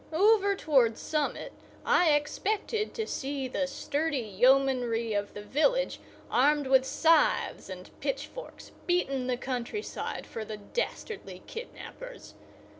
Over 0.13 0.55
toward 0.55 0.97
Summit 0.97 1.53
I 1.85 2.13
expected 2.15 2.95
to 2.95 3.05
see 3.05 3.47
the 3.47 3.67
sturdy 3.67 4.17
yeomanry 4.21 5.13
of 5.13 5.35
the 5.35 5.43
village 5.43 5.99
armed 6.31 6.65
with 6.65 6.85
scythes 6.85 7.69
and 7.69 7.91
pitchforks 7.99 8.71
beating 8.87 9.27
the 9.27 9.37
countryside 9.37 10.25
for 10.25 10.43
the 10.43 10.57
dastardly 10.57 11.43
kidnappers. 11.45 12.33